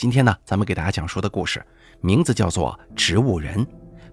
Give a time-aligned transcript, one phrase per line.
[0.00, 1.62] 今天呢，咱们给大家讲述的故事
[2.00, 3.58] 名字叫做《植物人》。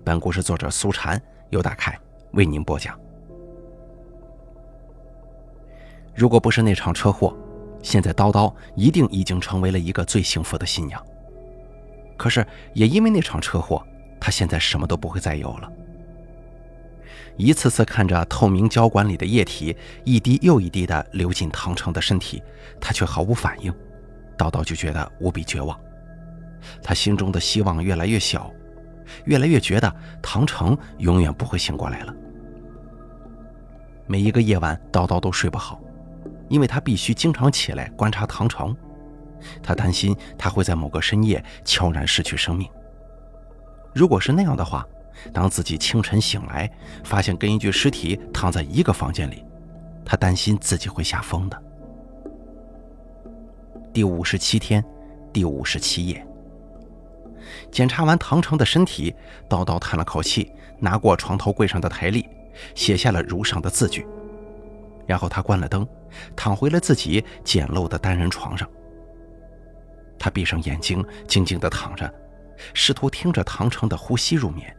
[0.03, 1.17] 本故事作者苏禅
[1.49, 1.97] 由大凯
[2.33, 2.99] 为您播讲。
[6.13, 7.33] 如果不是那场车祸，
[7.81, 11.01] 现在叨叨一定已经成为了一个最幸福的新娘。
[12.17, 13.81] 可是也因为那场车祸，
[14.19, 15.71] 他现在什么都不会再有了。
[17.37, 19.73] 一次次看着透明胶管里的液体
[20.03, 22.43] 一滴又一滴的流进唐城的身体，
[22.81, 23.73] 他却毫无反应。
[24.37, 25.77] 叨叨就觉得无比绝望，
[26.83, 28.51] 他心中的希望越来越小，
[29.25, 32.13] 越来越觉得唐城永远不会醒过来了。
[34.05, 35.81] 每一个夜晚，叨叨都睡不好，
[36.47, 38.75] 因为他必须经常起来观察唐城，
[39.61, 42.69] 他担心他会在某个深夜悄然失去生命。
[43.93, 44.87] 如果是那样的话，
[45.33, 46.71] 当自己清晨醒来，
[47.03, 49.43] 发现跟一具尸体躺在一个房间里，
[50.05, 51.63] 他担心自己会吓疯的。
[53.97, 54.85] 第五十七天，
[55.33, 56.23] 第五十七夜。
[57.71, 59.11] 检查完唐城的身体，
[59.49, 62.29] 叨叨叹了口气，拿过床头柜上的台历，
[62.75, 64.05] 写下了如上的字句。
[65.07, 65.83] 然后他关了灯，
[66.35, 68.69] 躺回了自己简陋的单人床上。
[70.19, 72.13] 他闭上眼睛，静静地躺着，
[72.75, 74.71] 试图听着唐城的呼吸入眠。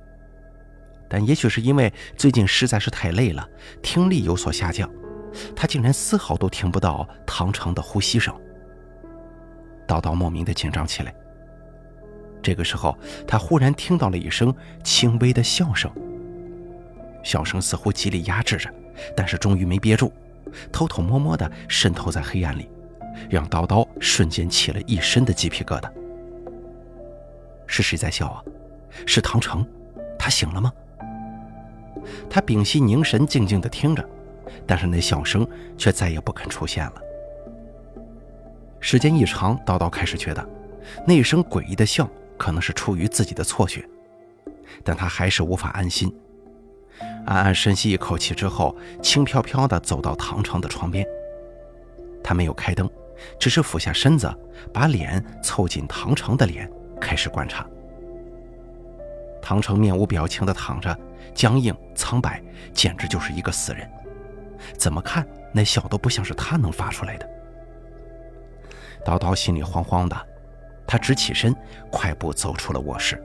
[1.11, 3.45] 但也许是因为最近实在是太累了，
[3.83, 4.89] 听力有所下降，
[5.57, 8.33] 他竟然丝毫都听不到唐城的呼吸声。
[9.89, 11.13] 叨叨莫名的紧张起来。
[12.41, 15.91] 这个时候，他忽然听到了一声轻微的笑声。
[17.25, 18.73] 笑声似乎极力压制着，
[19.17, 20.13] 但是终于没憋住，
[20.71, 22.71] 偷偷摸摸的渗透在黑暗里，
[23.29, 25.91] 让叨叨瞬间起了一身的鸡皮疙瘩。
[27.67, 28.43] 是谁在笑啊？
[29.05, 29.67] 是唐城？
[30.19, 30.73] 他醒了吗？
[32.31, 34.09] 他屏息凝神，静静的听着，
[34.67, 37.03] 但是那笑声却再也不肯出现了。
[38.81, 40.49] 时间一长，叨叨开始觉得，
[41.07, 43.85] 那声诡异的笑可能是出于自己的错觉，
[44.85, 46.15] 但他还是无法安心。
[47.27, 51.07] 暗暗深吸一口气之后，轻飘飘地走到唐城的床边。
[52.25, 52.89] 他没有开灯，
[53.39, 54.33] 只是俯下身子，
[54.73, 56.71] 把脸凑近唐城的脸，
[57.01, 57.67] 开始观察。
[59.43, 60.97] 唐城面无表情地躺着，
[61.35, 62.43] 僵硬苍白，
[62.73, 63.89] 简直就是一个死人。
[64.77, 67.29] 怎么看那笑都不像是他能发出来的。
[69.09, 70.15] 叨叨心里慌慌的，
[70.87, 71.57] 他直起身，
[71.91, 73.19] 快步走出了卧室。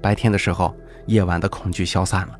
[0.00, 0.74] 白天的时候，
[1.04, 2.38] 夜晚的恐惧消散了，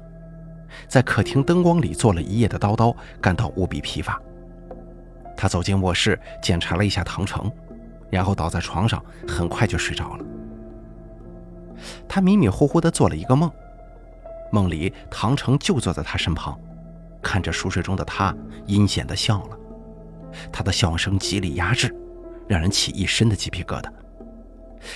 [0.88, 4.18] 在客厅灯光里坐了一夜的叨叨感到无比疲乏。
[5.36, 7.52] 他走进卧室，检查了一下唐城，
[8.08, 10.24] 然后倒在床上，很快就睡着了。
[12.08, 13.50] 他迷迷糊糊的做了一个梦，
[14.50, 16.58] 梦里唐城就坐在他身旁，
[17.20, 19.58] 看着熟睡中的他，阴险的笑了。
[20.52, 21.94] 他的笑声极力压制，
[22.48, 23.90] 让人起一身的鸡皮疙瘩。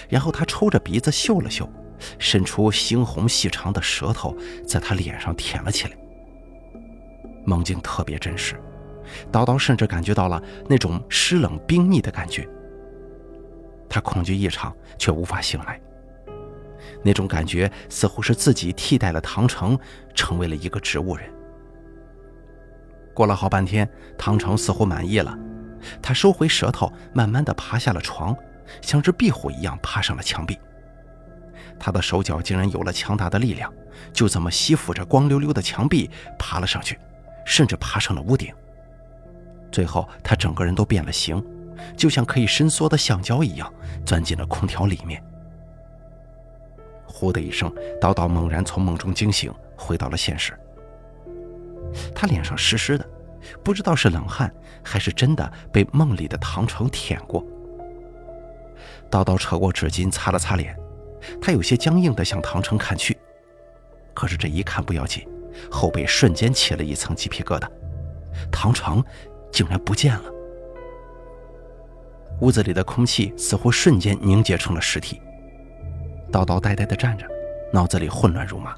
[0.08, 1.68] 然后他抽着鼻子嗅了嗅，
[2.18, 4.36] 伸出猩红细长的舌头，
[4.66, 5.96] 在他脸上舔了起来。
[7.44, 8.60] 梦境特别真实，
[9.30, 12.48] 叨叨甚至感觉到了那种湿冷冰腻的感觉。
[13.88, 15.80] 他恐惧异常，却无法醒来。
[17.02, 19.78] 那种感觉似乎是自己替代了唐城，
[20.12, 21.32] 成为了一个植物人。
[23.16, 23.88] 过了好半天，
[24.18, 25.34] 唐城似乎满意了，
[26.02, 28.36] 他收回舌头，慢慢的爬下了床，
[28.82, 30.58] 像只壁虎一样爬上了墙壁。
[31.78, 33.72] 他的手脚竟然有了强大的力量，
[34.12, 36.98] 就这么吸附着光溜溜的墙壁爬了上去，
[37.46, 38.52] 甚至爬上了屋顶。
[39.72, 41.42] 最后，他整个人都变了形，
[41.96, 43.72] 就像可以伸缩的橡胶一样，
[44.04, 45.24] 钻进了空调里面。
[47.06, 50.52] 呼的一声，叨叨猛然从梦中惊醒，回到了现实。
[52.14, 53.08] 他脸上湿湿的，
[53.62, 54.52] 不知道是冷汗
[54.82, 57.44] 还是真的被梦里的唐城舔过。
[59.10, 60.76] 叨叨扯过纸巾擦了擦脸，
[61.40, 63.16] 他有些僵硬的向唐城看去。
[64.14, 65.26] 可是这一看不要紧，
[65.70, 67.68] 后背瞬间起了一层鸡皮疙瘩，
[68.50, 69.02] 唐城
[69.52, 70.24] 竟然不见了。
[72.40, 75.22] 屋子里的空气似乎瞬间凝结成了实体。
[76.30, 77.26] 叨叨呆呆地站着，
[77.72, 78.74] 脑子里混乱如麻。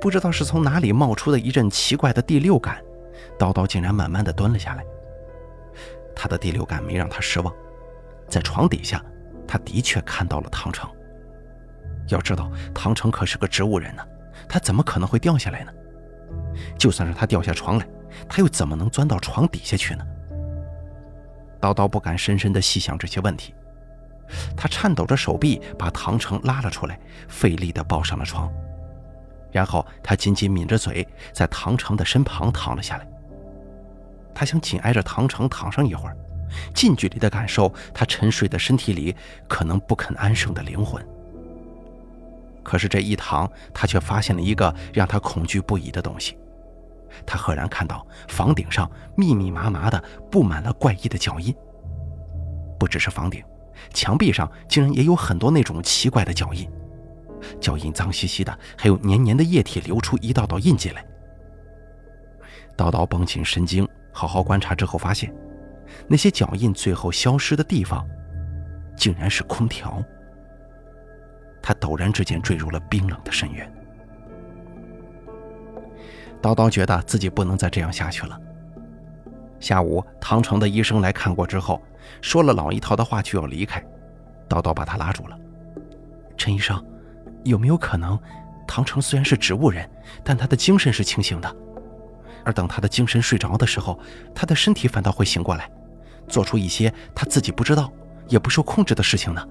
[0.00, 2.82] 不知道是从哪里冒出的一阵奇怪的第六感，
[3.38, 4.84] 叨叨竟然慢慢的蹲了下来。
[6.14, 7.54] 他的第六感没让他失望，
[8.28, 9.04] 在床底下，
[9.46, 10.90] 他的确看到了唐城。
[12.08, 14.02] 要知道，唐城可是个植物人呢，
[14.48, 15.72] 他怎么可能会掉下来呢？
[16.78, 17.86] 就算是他掉下床来，
[18.28, 20.04] 他又怎么能钻到床底下去呢？
[21.60, 23.54] 叨叨不敢深深的细想这些问题，
[24.56, 26.98] 他颤抖着手臂把唐城拉了出来，
[27.28, 28.50] 费力的抱上了床。
[29.50, 33.08] 然后他紧紧抿着嘴，在唐城的身旁躺了下来。
[34.34, 36.16] 他想紧挨着唐城躺上一会儿，
[36.74, 39.14] 近距离的感受他沉睡的身体里
[39.48, 41.04] 可能不肯安生的灵魂。
[42.62, 46.38] 可是这一躺，他却发现了一个让他恐惧不已的东西。
[47.26, 51.54] 他赫然看到房顶上密密麻麻的布满了怪异的脚印。
[52.78, 53.42] 不只是房顶，
[53.92, 56.70] 墙壁上竟然也有很多那种奇怪的脚印。
[57.60, 61.04] 脚印脏兮兮的，还有黏黏的液体流出一道道印记来。
[62.76, 65.34] 刀刀绷紧神经，好好观察之后，发现
[66.06, 68.06] 那些脚印最后消失的地方，
[68.96, 70.02] 竟然是空调。
[71.60, 73.70] 他陡然之间坠入了冰冷的深渊。
[76.40, 78.40] 叨叨觉得自己不能再这样下去了。
[79.58, 81.82] 下午，唐城的医生来看过之后，
[82.22, 83.84] 说了老一套的话就要离开。
[84.48, 85.36] 叨叨把他拉住了
[86.38, 86.80] ：“陈医生。”
[87.44, 88.18] 有没有可能，
[88.66, 89.88] 唐城虽然是植物人，
[90.22, 91.56] 但他的精神是清醒的，
[92.44, 93.98] 而等他的精神睡着的时候，
[94.34, 95.70] 他的身体反倒会醒过来，
[96.28, 97.92] 做出一些他自己不知道、
[98.28, 99.46] 也不受控制的事情呢？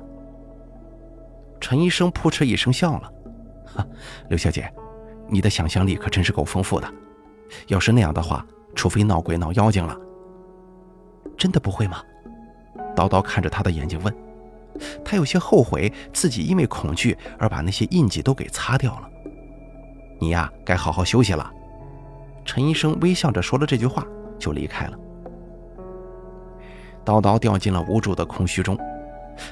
[1.59, 3.11] 陈医生扑哧一声笑了
[3.65, 3.85] ：“哈，
[4.29, 4.71] 刘小姐，
[5.27, 6.87] 你的想象力可真是够丰富的。
[7.67, 8.45] 要是那样的话，
[8.75, 9.97] 除非闹鬼闹妖精了。
[11.37, 12.03] 真的不会吗？”
[12.95, 14.26] 叨叨看着他的眼睛问。
[15.03, 19.09] 他有些后悔自己因为恐惧而把那些印记都给擦掉了。
[20.19, 21.51] 你呀，该好好休息了。
[22.43, 24.05] 陈医生微笑着说了这句话，
[24.39, 24.97] 就离开了。
[27.05, 28.77] 叨叨掉进了无助的空虚中，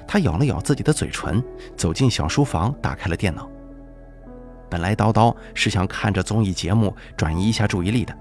[0.07, 1.43] 他咬了咬自己的嘴唇，
[1.77, 3.49] 走进小书房，打开了电脑。
[4.69, 8.17] 本来叨叨是想看着综艺节目转移一下注意力的，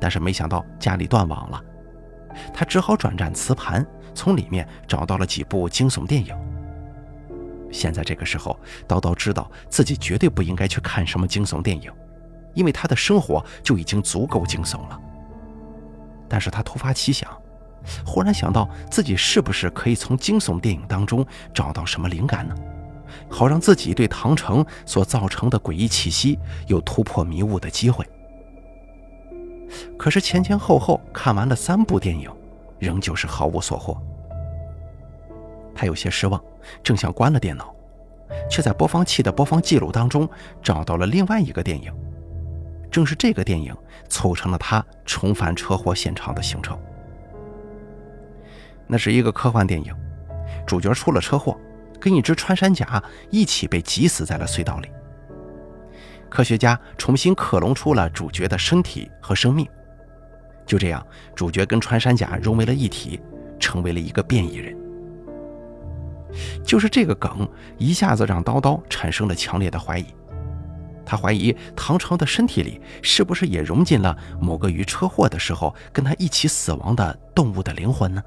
[0.00, 1.62] 但是没想到家里断网了，
[2.54, 3.86] 他只好转战磁盘。
[4.18, 6.34] 从里面找到了几部惊悚电影。
[7.70, 11.92] 现在这个时候，叨叨知道自己绝对不应该去看什么惊悚电影，
[12.52, 15.00] 因为他的生活就已经足够惊悚了。
[16.28, 17.30] 但是他突发奇想，
[18.04, 21.24] 忽然想到自己是不是可以从惊悚电影当中
[21.54, 22.54] 找到什么灵感呢？
[23.30, 28.04] 好让自己对唐城所造成的诡异气息有突破迷雾的机会。
[29.98, 32.30] 可是前前后后看完了三部电影。
[32.78, 34.00] 仍旧是毫无所获，
[35.74, 36.42] 他有些失望，
[36.82, 37.74] 正想关了电脑，
[38.50, 40.28] 却在播放器的播放记录当中
[40.62, 41.92] 找到了另外一个电影。
[42.90, 43.76] 正是这个电影
[44.08, 46.78] 促成了他重返车祸现场的行程。
[48.86, 49.94] 那是一个科幻电影，
[50.66, 51.54] 主角出了车祸，
[52.00, 54.88] 跟一只穿山甲一起被挤死在了隧道里。
[56.30, 59.68] 科学家重新克隆出了主角的身体和生命。
[60.68, 61.04] 就这样，
[61.34, 63.18] 主角跟穿山甲融为了一体，
[63.58, 64.76] 成为了一个变异人。
[66.62, 67.48] 就是这个梗，
[67.78, 70.04] 一下子让叨叨产生了强烈的怀疑。
[71.06, 78.22] 他怀疑唐城的身体里是不是也融进了某个于车祸的时候跟他一起死亡的动物的灵魂呢？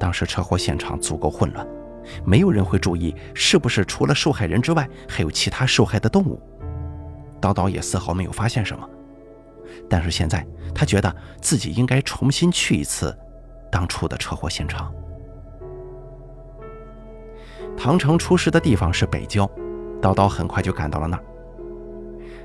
[0.00, 1.64] 当时车祸现场足够混乱，
[2.24, 6.42] 没有人会注意是不是除了受害人之外还有其他受害的动物。
[7.40, 8.88] 叨叨也丝毫没有发现什么。
[9.88, 13.16] 但是现在，他觉得自己应该重新去一次
[13.70, 14.92] 当初的车祸现场。
[17.76, 19.48] 唐城出事的地方是北郊，
[20.02, 21.24] 叨叨很快就赶到了那儿。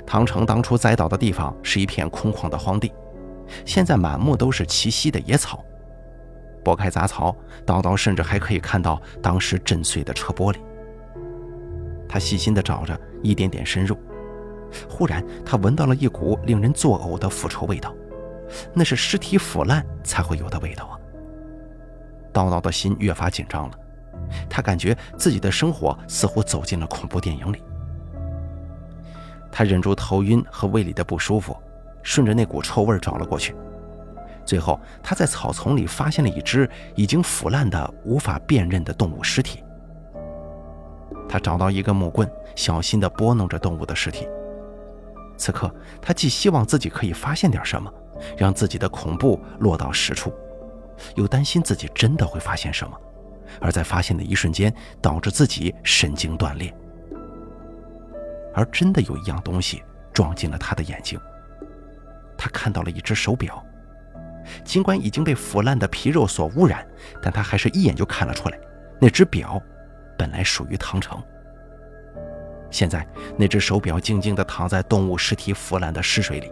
[0.05, 2.93] 唐城当初栽倒的地方是一片空旷的荒地，
[3.65, 5.63] 现在满目都是齐膝的野草。
[6.63, 7.35] 拨开杂草，
[7.65, 10.57] 叨叨甚至还可以看到当时震碎的车玻璃。
[12.07, 13.97] 他细心地找着，一点点深入。
[14.89, 17.93] 忽然，他闻到了一股令人作呕的腐臭味道，
[18.73, 20.99] 那是尸体腐烂才会有的味道啊！
[22.33, 23.79] 叨叨的心越发紧张了，
[24.49, 27.61] 他感觉自己的生活似乎走进了恐怖电影里。
[29.51, 31.55] 他忍住头晕和胃里的不舒服，
[32.01, 33.55] 顺着那股臭味找了过去。
[34.43, 39.63] 最后，他在草丛里发现了一只已经腐烂的、无法辨认的动物尸体。
[41.29, 44.27] 他找到一根木棍，小心地拨弄着动物的尸体。
[45.43, 45.69] 此刻，
[46.01, 47.93] 他既希望自己可以发现点什么，
[48.37, 50.33] 让自己的恐怖落到实处，
[51.15, 52.97] 又担心自己真的会发现什么，
[53.59, 56.73] 而在发现的一瞬间导致自己神经断裂。
[58.53, 59.83] 而真的有一样东西
[60.13, 61.19] 撞进了他的眼睛，
[62.37, 63.61] 他看到了一只手表，
[64.63, 66.87] 尽管已经被腐烂的皮肉所污染，
[67.21, 68.57] 但他还是一眼就看了出来，
[68.97, 69.61] 那只表
[70.17, 71.21] 本来属于唐城。
[72.73, 76.51] 现在，那只手表静静地躺在动物尸体腐烂的尸水里，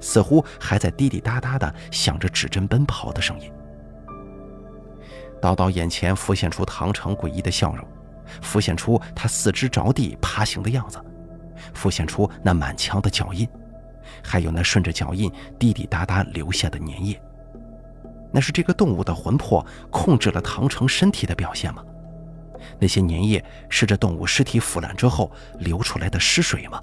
[0.00, 3.50] 似乎还在滴滴答答地响着指针奔跑的声音。
[5.42, 7.84] 叨叨眼前浮现出唐城诡异的笑容，
[8.40, 11.02] 浮现出他四肢着地爬行的样子，
[11.74, 13.48] 浮现出那满墙的脚印，
[14.22, 17.20] 还有那顺着脚印滴滴答答留下的粘液。
[18.32, 21.82] 那是这个动物的魂魄控制了唐城身体的表现吗？
[22.78, 26.82] 那些粘液是这动物尸体腐烂之后流出来的尸水吗？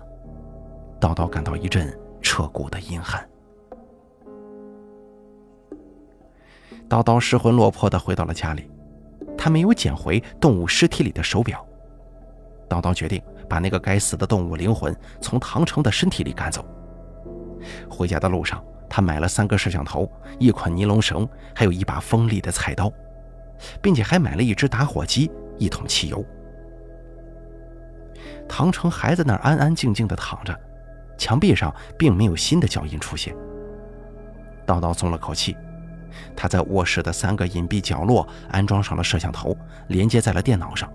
[0.99, 3.27] 叨叨感到一阵彻骨的阴寒。
[6.89, 8.69] 叨叨失魂落魄地回到了家里，
[9.37, 11.65] 他没有捡回动物尸体里的手表。
[12.69, 16.65] 叨叨决定把那个该死的动物灵魂从唐城的身体里赶走。
[17.89, 22.91] 回家的路上，他买了三个摄像头、一捆尼龙绳，还有一把锋利的菜刀，
[23.81, 26.23] 并且还买了一只打火机、一桶汽油。
[28.47, 30.57] 唐城还在那儿安安静静地躺着，
[31.17, 33.35] 墙壁上并没有新的脚印出现。
[34.65, 35.55] 叨叨松了口气，
[36.35, 39.55] 他在卧室的三个隐蔽角落安装上了摄像头，
[39.87, 40.91] 连接在了电脑上。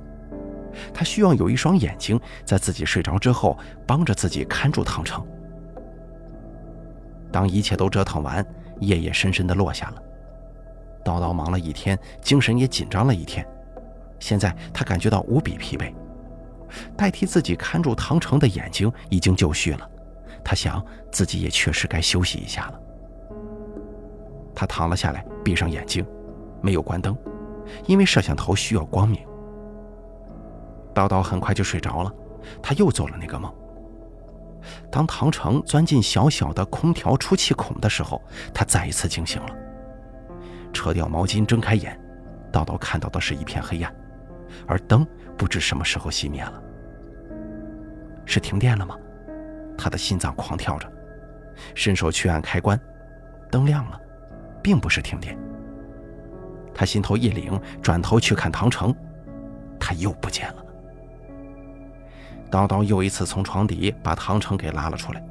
[0.95, 5.27] 他需要有一双眼睛，在自己睡着之后，帮着自己看住唐城。
[7.33, 8.45] 当一切都折腾完，
[8.81, 10.03] 夜夜深深地落下了。
[11.05, 13.47] 叨叨忙了一天，精神也紧张了一天，
[14.19, 15.93] 现在他感觉到无比疲惫。
[16.97, 19.91] 代替自己看住唐城的眼睛已经就绪了，
[20.45, 22.81] 他想自己也确实该休息一下了。
[24.55, 26.05] 他躺了下来，闭上眼睛，
[26.61, 27.17] 没有关灯，
[27.87, 29.25] 因为摄像头需要光明。
[30.95, 32.13] 叨叨很快就睡着了，
[32.61, 33.55] 他又做了那个梦。
[34.91, 38.21] 当唐城钻进小小的空调出气孔的时候，
[38.53, 39.49] 他再一次惊醒了。
[40.73, 41.99] 扯掉毛巾，睁开眼，
[42.53, 43.95] 叨叨看到的是一片黑暗，
[44.67, 46.63] 而灯不知什么时候熄灭了。
[48.25, 48.97] 是停电了吗？
[49.77, 50.91] 他的心脏狂跳着，
[51.75, 52.79] 伸手去按开关，
[53.51, 54.01] 灯亮了，
[54.63, 55.39] 并不是停电。
[56.75, 58.95] 他心头一凛，转头去看唐城，
[59.79, 60.65] 他又不见了。
[62.51, 65.23] 叨叨又一次从床底把唐城给拉了出来，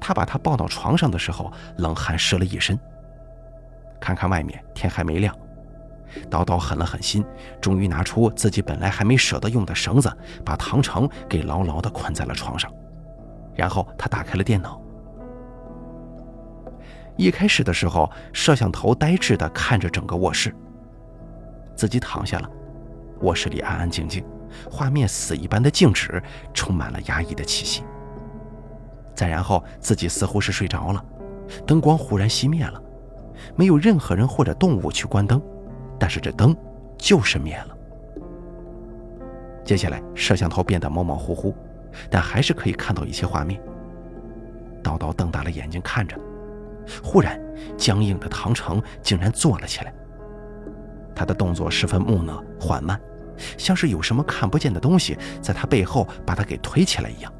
[0.00, 2.78] 他把他抱到床上的时候，冷汗湿了一身。
[4.00, 5.34] 看看外面，天还没亮。
[6.30, 7.24] 叨叨狠了狠心，
[7.60, 10.10] 终于拿出自己本来还没舍得用的绳子，
[10.44, 12.72] 把唐城给牢牢地捆在了床上。
[13.54, 14.80] 然后他打开了电脑。
[17.16, 20.54] 一开始的时候，摄像头呆滞地看着整个卧室。
[21.74, 22.48] 自己躺下了，
[23.22, 24.24] 卧室里安安静静。
[24.70, 26.22] 画面死一般的静止，
[26.54, 27.82] 充满了压抑的气息。
[29.14, 31.04] 再然后，自己似乎是睡着了，
[31.66, 32.80] 灯光忽然熄灭了，
[33.56, 35.42] 没有任何人或者动物去关灯，
[35.98, 36.56] 但是这灯
[36.96, 37.76] 就是灭了。
[39.64, 41.54] 接下来，摄像头变得模模糊糊，
[42.10, 43.60] 但还是可以看到一些画面。
[44.82, 46.18] 叨叨瞪大了眼睛看着，
[47.02, 47.38] 忽然，
[47.76, 49.92] 僵硬的唐城竟然坐了起来，
[51.14, 52.98] 他的动作十分木讷缓慢。
[53.56, 57.32] 像是有什么看不见的东西在他背后把他给推起来一样。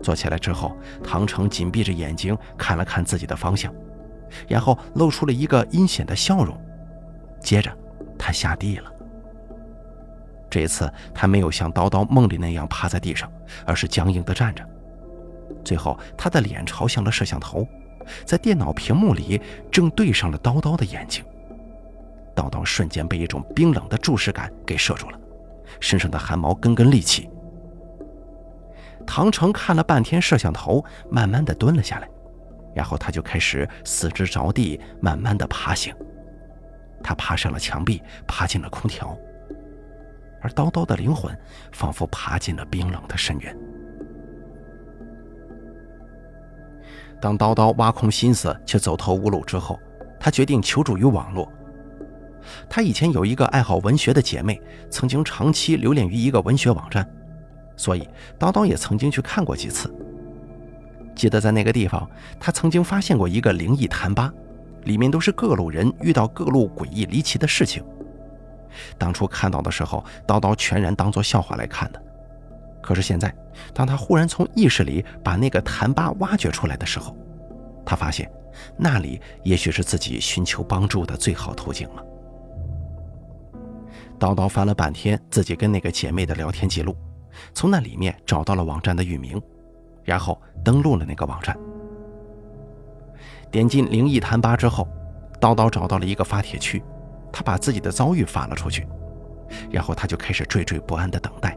[0.00, 3.74] 坐起来之后，唐城紧闭着眼睛看了看自己的方向，
[4.48, 6.58] 然后露出了一个阴险的笑容。
[7.42, 7.70] 接着，
[8.18, 8.90] 他下地了。
[10.48, 13.30] 这次他没有像叨叨梦里那样趴在地上，
[13.64, 14.62] 而是僵硬地站着。
[15.64, 17.66] 最后，他的脸朝向了摄像头，
[18.24, 21.24] 在电脑屏幕里正对上了叨叨的眼睛。
[22.34, 25.18] 叨叨瞬间被一种冰冷的注视感给射住了，
[25.80, 27.28] 身上的汗毛根根立起。
[29.06, 32.08] 唐城看了半天摄像头，慢慢的蹲了下来，
[32.74, 35.94] 然后他就开始四肢着地，慢慢的爬行。
[37.02, 39.16] 他爬上了墙壁，爬进了空调，
[40.40, 41.36] 而叨叨的灵魂
[41.72, 43.56] 仿佛爬进了冰冷的深渊。
[47.20, 49.78] 当叨叨挖空心思却走投无路之后，
[50.18, 51.50] 他决定求助于网络。
[52.68, 57.08] 他以前有一个爱好文学的姐妹，曾经长期留恋于一个文学网站，
[57.76, 59.94] 所以叨叨也曾经去看过几次。
[61.14, 64.32] 记得在那个地方，他曾经发现过一个灵异谈吧，
[64.84, 67.84] 里面都是各路人遇到各路诡异离奇的事情。
[68.98, 72.02] 当初看到的时候，叨叨全然当作笑话来看的。
[72.82, 73.32] 可是现在，
[73.72, 77.16] 当他忽然从意识里把那个谈吧挖掘出来的时候，
[77.84, 78.30] 他发现
[78.76, 82.02] 那里也许是自己寻求帮助的最好途径了。
[84.18, 86.96] 叨叨翻了半天自己跟那个姐妹的聊天记录，
[87.54, 89.40] 从那里面找到了网站的域名，
[90.02, 91.56] 然后登录了那个网站。
[93.52, 94.88] 点进灵异谈吧之后，
[95.40, 96.82] 叨叨找到了一个发帖区，
[97.30, 98.84] 他把自己的遭遇发了出去，
[99.70, 101.56] 然后他就开始惴惴不安的等待。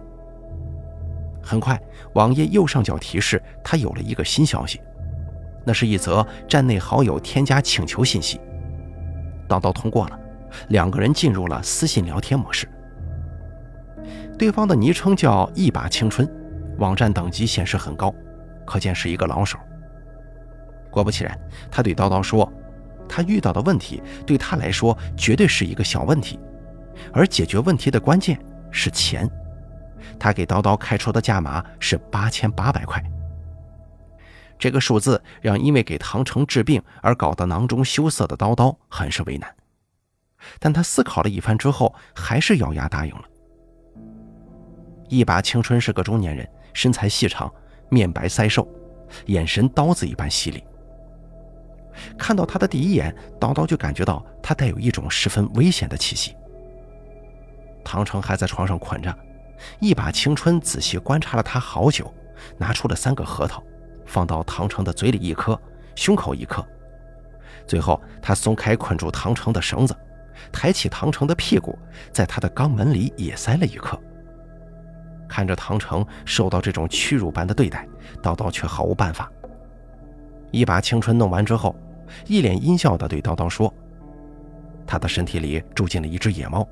[1.42, 1.82] 很快，
[2.14, 4.80] 网页右上角提示他有了一个新消息，
[5.66, 8.40] 那是一则站内好友添加请求信息。
[9.50, 10.20] 叨叨通过了。
[10.70, 12.66] 两个人进入了私信聊天模式。
[14.40, 16.26] 对方的昵称叫“一把青春”，
[16.80, 18.14] 网站等级显示很高，
[18.66, 19.58] 可见是一个老手。
[20.96, 21.38] 果不其然，
[21.70, 22.52] 他对叨叨说
[23.08, 26.40] ：“他遇到的问题对他来说绝对是一个小问题，
[27.14, 28.40] 而解决问题的关键
[28.72, 29.30] 是钱。
[30.18, 33.04] 他给叨叨开出的价码是八千八百块。
[34.58, 39.54] 这个数字让因为给唐成治病而搞得囊中羞涩的叨叨很是为难，
[40.60, 43.24] 但他思考了一番之后，还是咬牙答应了。
[45.10, 47.54] 一把青春是个中年人，身材细长，
[47.90, 48.68] 面白腮瘦，
[49.26, 50.64] 眼神刀子一般犀利。
[52.18, 56.36] 看到他的第一眼，叨叨就感觉到他带有一种十分危险的气息。
[57.84, 59.16] 唐成还在床上捆着，
[59.80, 62.14] 一把青春仔细观察了他好久，
[62.58, 63.64] 拿出了三个核桃。
[64.06, 65.60] 放到唐成的嘴里一颗，
[65.96, 66.64] 胸口一颗，
[67.66, 69.96] 最后他松开捆住唐成的绳子，
[70.52, 71.76] 抬起唐成的屁股，
[72.12, 74.00] 在他的肛门里也塞了一颗。
[75.28, 77.88] 看着唐城受到这种屈辱般的对待，
[78.22, 79.28] 叨叨却毫无办法。
[80.52, 81.76] 一把青春弄完之后，
[82.28, 83.74] 一脸阴笑地对叨叨说
[84.86, 86.68] ：“他的身体里住进了一只野猫，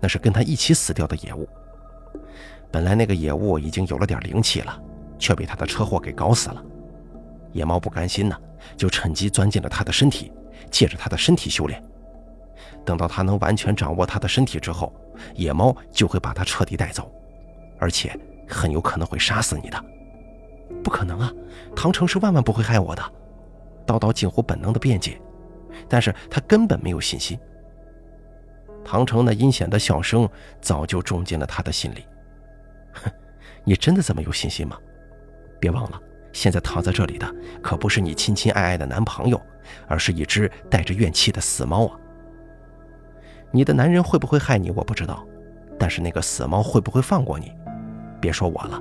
[0.00, 1.48] 那是跟他一起死掉的野物。
[2.70, 4.82] 本来那个野物已经有了点灵气了。”
[5.18, 6.62] 却被他的车祸给搞死了。
[7.50, 8.38] 野猫不甘心呢，
[8.76, 10.30] 就趁机钻进了他的身体，
[10.70, 11.82] 借着他的身体修炼。
[12.84, 14.92] 等到他能完全掌握他的身体之后，
[15.34, 17.10] 野猫就会把他彻底带走，
[17.78, 18.14] 而且
[18.46, 19.84] 很有可能会杀死你的。
[20.84, 21.32] 不可能啊，
[21.74, 23.02] 唐城是万万不会害我的。
[23.86, 25.20] 叨叨近乎本能的辩解，
[25.88, 27.38] 但是他根本没有信心。
[28.84, 30.28] 唐城那阴险的笑声
[30.60, 32.04] 早就种进了他的心里。
[32.92, 33.10] 哼，
[33.64, 34.76] 你真的这么有信心吗？
[35.58, 36.00] 别忘了，
[36.32, 39.40] 现在躺在这里的可不是你亲亲爱爱的男朋友，
[39.88, 41.98] 而是一只带着怨气的死猫啊！
[43.50, 45.26] 你的男人会不会害你，我不知道，
[45.78, 47.52] 但是那个死猫会不会放过你？
[48.20, 48.80] 别说我了，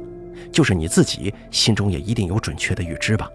[0.51, 3.29] 就是你自己心中也一定有准确的预知吧？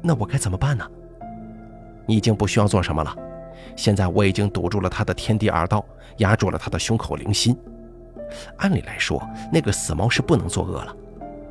[0.00, 0.86] 那，我该怎么办呢？
[2.06, 3.14] 你已经不需要做什么了，
[3.76, 5.84] 现在我已经堵住了他的天地二道，
[6.18, 7.56] 压住了他的胸口灵心。
[8.56, 10.96] 按理来说，那个死猫是不能作恶了，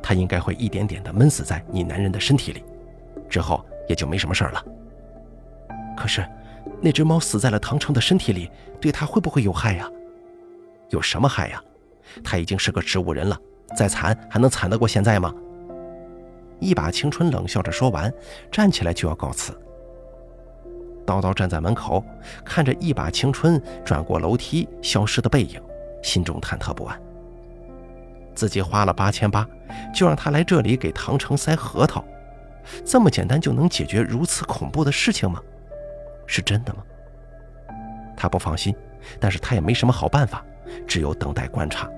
[0.02, 2.64] 它应该会一点点的闷死在你男人的身体里，
[3.28, 4.64] 之后也就没什么事儿了。
[5.96, 6.26] 可是，
[6.80, 9.88] 那只猫死在了唐城的身体里，对他会不会有害呀？
[10.90, 11.62] 有什么害呀？
[12.24, 13.38] 他已经是个植物人了，
[13.76, 15.34] 再惨还能惨得过现在吗？
[16.60, 18.12] 一把青春冷笑着说完，
[18.50, 19.52] 站起来就要告辞。
[21.06, 22.04] 叨叨站在门口，
[22.44, 25.60] 看着一把青春转过楼梯消失的背影。
[26.00, 27.00] 心中忐忑不安。
[28.34, 29.44] 自己花了八千八，
[29.92, 32.04] 就让他来这里给唐城塞核桃，
[32.84, 35.42] 这么简单就能解决如此恐怖的事情吗？
[36.24, 36.84] 是真的吗？
[38.16, 38.72] 他不放心，
[39.18, 40.44] 但是他也没什么好办法，
[40.86, 41.90] 只有等待观察。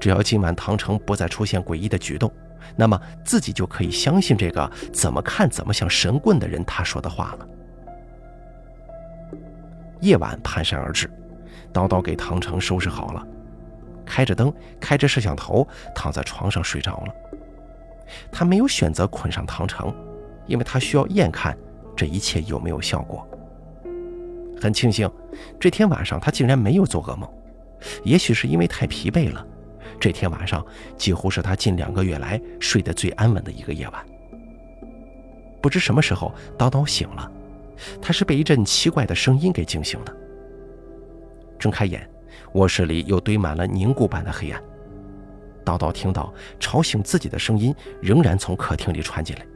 [0.00, 2.32] 只要今晚唐城不再出现诡异的举动，
[2.76, 7.48] 那么自己就可以相信这个怎么看怎么像神棍的人他说的话了。
[10.00, 11.10] 夜晚蹒跚而至。
[11.72, 13.26] 叨叨给唐城收拾好了，
[14.06, 17.14] 开着灯，开着摄像头，躺在床上睡着了。
[18.30, 19.92] 他没有选择捆上唐城，
[20.46, 21.58] 因为他需要验看
[21.96, 23.26] 这一切有没有效果。
[24.60, 25.10] 很庆幸，
[25.58, 27.28] 这天晚上他竟然没有做噩梦。
[28.04, 29.44] 也许是因为太疲惫了，
[30.04, 30.62] 这天晚上
[30.98, 34.06] 几乎是他近两个月来睡得最安稳的一个夜晚。
[35.62, 37.32] 不知什么时候，叨叨醒了，
[38.02, 40.14] 他是被一阵奇怪的声音给惊醒的。
[41.58, 42.06] 睁开眼，
[42.52, 44.62] 卧室里又堆满了凝固般的黑暗。
[45.64, 49.46] 叨叨听到吵醒自己的声音仍然从客厅里传进来，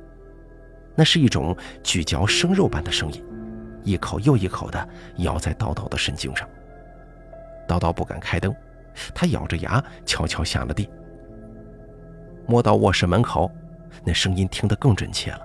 [0.94, 3.22] 那是一种咀嚼生肉般的声音，
[3.84, 6.48] 一口又一口地咬在叨叨的神经上。
[7.68, 8.56] 叨叨不敢开灯，
[9.14, 10.88] 他咬着牙悄悄下了地。
[12.46, 13.50] 摸到卧室门口，
[14.04, 15.40] 那声音听得更真切了，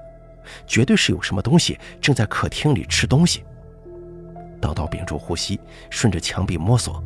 [0.65, 3.43] 绝对是有什么东西正在客厅里吃东西。
[4.61, 7.03] 叨叨屏住呼吸，顺着墙壁摸索。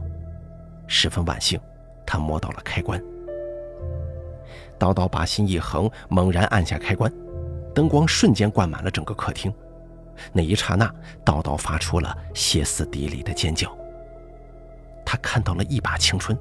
[0.85, 1.59] 十分万幸，
[2.05, 3.01] 他摸到了开关。
[4.79, 7.11] 叨叨把心一横，猛然按下开关，
[7.73, 9.51] 灯光瞬间灌满了整个客厅。
[10.31, 10.85] 那一刹那，
[11.25, 13.75] 叨叨发出了歇斯底里的尖叫。
[15.07, 16.37] 他看到了一把青春。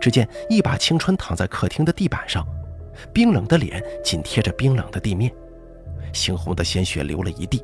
[0.00, 2.46] 只见一把青春躺在客厅的地板上，
[3.12, 5.30] 冰冷的脸紧贴着冰冷的地面，
[6.14, 7.62] 猩红的鲜血流了一地。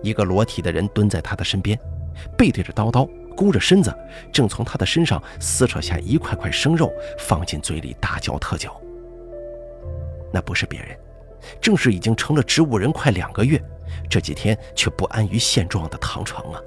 [0.00, 1.78] 一个裸体的人蹲在他的身边，
[2.38, 3.04] 背对着刀刀，
[3.36, 3.92] 弓着身子，
[4.32, 8.80] 正从他的身上撕扯下一块块生肉，放进嘴里大嚼特嚼。
[10.32, 10.96] 那不是别人，
[11.60, 13.60] 正是已经成了植物人快两个月，
[14.08, 16.60] 这几天却不安于现状的唐成啊！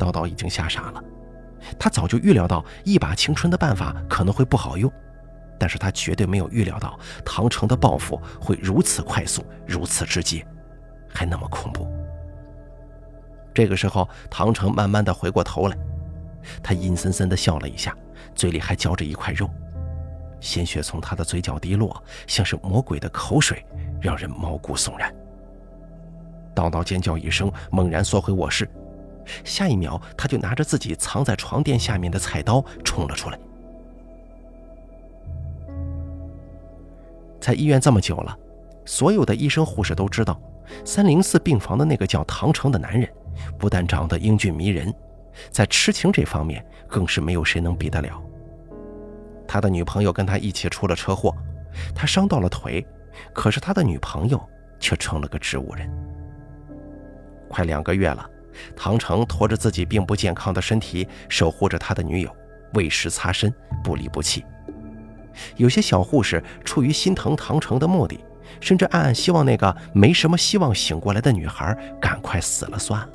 [0.00, 1.04] 叨叨已经吓傻了，
[1.78, 4.90] 他早就预料到一把青春的办法可能会不好用，
[5.58, 10.44] 但是他绝对没有预料到唐城的报复会如此快速，如此直接。
[11.12, 11.86] 还那么恐怖。
[13.52, 15.76] 这个时候，唐城慢慢的回过头来，
[16.62, 17.94] 他阴森森的笑了一下，
[18.34, 19.50] 嘴里还嚼着一块肉，
[20.40, 23.66] 鲜血从他的嘴角滴落，像是魔鬼的口水，
[24.00, 25.12] 让人毛骨悚然。
[26.54, 28.70] 叨叨尖叫一声，猛然缩回卧室，
[29.44, 33.38] 下一秒，他就拿着自己藏在床垫下面的菜刀冲了出来。
[37.40, 38.36] 在医院这么久了，
[38.84, 40.40] 所有的医生护士都知道，
[40.84, 43.08] 三零四病房的那个叫唐成的男人，
[43.58, 44.92] 不但长得英俊迷人，
[45.50, 48.22] 在痴情这方面更是没有谁能比得了。
[49.48, 51.34] 他的女朋友跟他一起出了车祸，
[51.94, 52.86] 他伤到了腿，
[53.32, 54.40] 可是他的女朋友
[54.78, 55.90] 却成了个植物人。
[57.48, 58.30] 快两个月了，
[58.76, 62.34] 唐成拖着自己并不健康的身体，守护着他的女友，
[62.74, 64.44] 为食擦身，不离不弃。
[65.56, 68.18] 有些小护士出于心疼唐成的目的，
[68.60, 73.10] 甚至暗暗希望那个没什么希望醒过来的女孩赶快死了算了。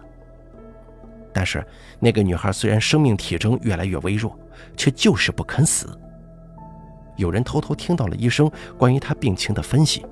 [1.33, 1.65] 但是
[1.99, 4.39] 那个女孩虽然生命体征越来越微弱，
[4.77, 5.87] 却就是不肯死。
[7.17, 10.05] 有人偷偷听到了医生关于她病情的分析，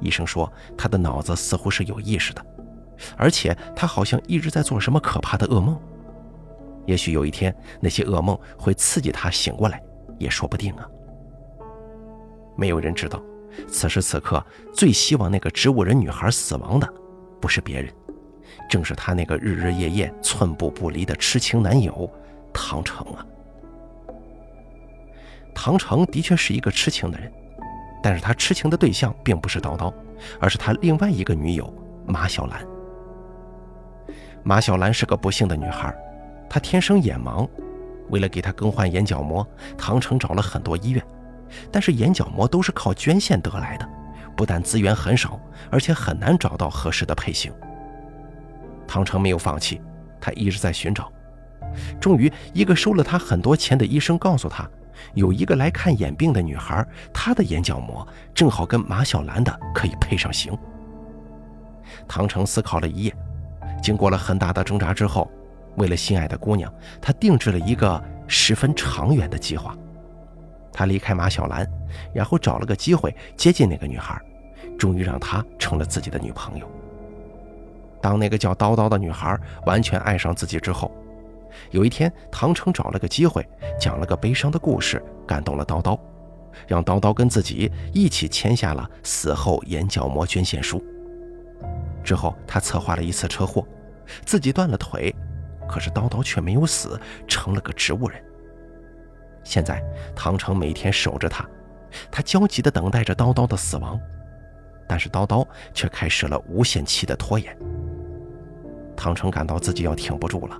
[0.00, 2.44] 医生说她的脑子似乎是有意识的，
[3.16, 5.78] 而且他好像一直在做什么可怕的噩梦。
[6.86, 9.80] 也许有一天那些噩梦会刺激他醒过来，
[10.18, 10.86] 也说不定啊。
[12.56, 13.22] 没有人知道，
[13.68, 16.88] 此时此刻最希望那个植物人女孩死亡的，
[17.40, 17.92] 不是别人，
[18.68, 22.10] 正是他那个日日夜夜寸步不离的痴情男友
[22.52, 23.24] 唐成啊。
[25.54, 27.30] 唐成的确是一个痴情的人，
[28.02, 29.92] 但是他痴情的对象并不是叨叨，
[30.40, 31.72] 而是他另外一个女友
[32.06, 32.66] 马小兰。
[34.42, 35.94] 马小兰是个不幸的女孩，
[36.48, 37.48] 她天生眼盲，
[38.08, 41.04] 为了给她更换眼角膜，唐成找了很多医院。
[41.70, 43.88] 但是眼角膜都是靠捐献得来的，
[44.36, 47.52] 不但资源很少，而且很难找到合适的配型。
[48.86, 49.80] 唐成没有放弃，
[50.20, 51.10] 他一直在寻找。
[52.00, 54.68] 终于，一个收了他很多钱的医生告诉他，
[55.14, 60.56] 有一个来看眼病的女孩，她的眼角膜正好跟马小兰的可以配上型。
[62.08, 63.14] 唐成思考了一夜，
[63.82, 65.30] 经过了很大的挣扎之后，
[65.76, 69.76] 为了心爱的姑娘，他定制了一个十分长远的计划。
[70.72, 71.68] 他离开马小兰，
[72.14, 74.20] 然后找了个机会接近那个女孩，
[74.78, 76.70] 终于让她成了自己的女朋友。
[78.00, 80.90] 当那个叫叨叨的女孩完全爱上自己之后，
[81.70, 83.46] 有一天，唐成找了个机会
[83.78, 85.98] 讲了个悲伤的故事，感动了叨叨，
[86.66, 90.82] 让叨叨跟自己一起签下了死后眼角膜捐献书。
[92.02, 93.66] 之后，他策划了一次车祸，
[94.24, 95.14] 自己断了腿，
[95.68, 98.22] 可是刀刀却没有死，成了个植物人。
[99.44, 99.82] 现在，
[100.14, 101.48] 唐成每天守着他，
[102.10, 103.98] 他焦急地等待着刀刀的死亡，
[104.88, 107.56] 但是刀刀却开始了无限期的拖延。
[108.96, 110.58] 唐城感到自己要挺不住了，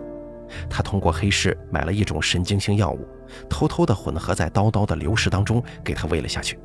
[0.68, 3.06] 他通过黑市买了一种神经性药物，
[3.48, 6.58] 偷偷地混合在刀刀的流食当中，给他喂了下去。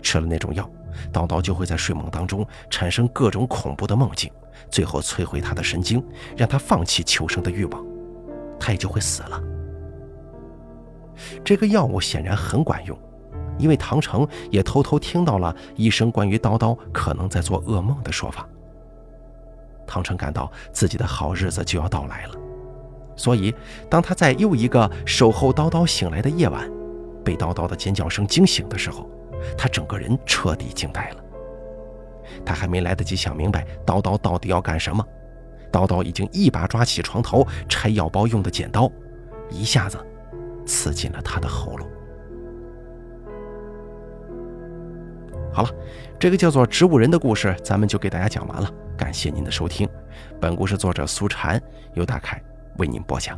[0.00, 0.70] 吃了那种药，
[1.12, 4.30] 叨叨就会在睡梦当中产生各种恐怖的梦境，
[4.70, 6.04] 最后摧毁他的神经，
[6.36, 7.84] 让他放弃求生的欲望，
[8.58, 9.42] 他也就会死了。
[11.44, 12.98] 这个药物显然很管用，
[13.58, 18.48] 因为唐成也偷偷听到了医生关于叨叨可能在做噩梦的说法。
[19.86, 22.34] 唐成感到自己的好日子就要到来了，
[23.16, 23.54] 所以
[23.90, 26.70] 当他在又一个守候叨叨醒来的夜晚，
[27.24, 29.10] 被叨叨的尖叫声惊醒的时候，
[29.56, 31.24] 他整个人彻底惊呆了。
[32.44, 35.04] 他还没来得及想明白叨叨到底要干什么，
[35.72, 38.90] 叨叨已经一把抓起床头拆药包用的剪刀，
[39.50, 39.98] 一下子。
[40.66, 41.88] 刺进了他的喉咙。
[45.52, 45.70] 好了，
[46.16, 48.70] 这个叫做植物人的故事，咱们就给大家讲完了。
[48.96, 49.88] 感谢您的收听，
[50.40, 51.60] 本故事作者苏禅
[51.94, 52.40] 由大凯
[52.78, 53.36] 为您播讲。